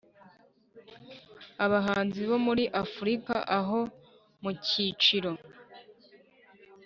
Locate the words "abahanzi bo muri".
1.65-2.63